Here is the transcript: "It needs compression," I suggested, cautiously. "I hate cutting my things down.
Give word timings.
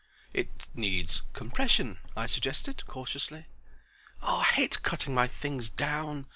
"It 0.33 0.67
needs 0.73 1.21
compression," 1.33 1.99
I 2.17 2.25
suggested, 2.25 2.83
cautiously. 2.87 3.45
"I 4.19 4.43
hate 4.45 4.81
cutting 4.81 5.13
my 5.13 5.27
things 5.27 5.69
down. 5.69 6.25